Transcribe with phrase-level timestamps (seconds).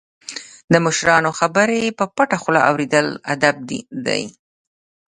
[0.71, 3.55] د مشرانو خبرې په پټه خوله اوریدل ادب
[4.05, 4.21] دی.